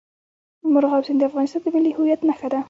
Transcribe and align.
مورغاب 0.73 1.03
سیند 1.07 1.19
د 1.21 1.23
افغانستان 1.29 1.61
د 1.63 1.67
ملي 1.75 1.91
هویت 1.97 2.21
نښه 2.29 2.47
ده. 2.53 2.59